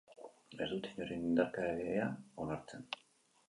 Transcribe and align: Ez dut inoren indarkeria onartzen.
Ez 0.65 0.67
dut 0.71 0.89
inoren 0.93 1.27
indarkeria 1.27 2.11
onartzen. 2.47 2.91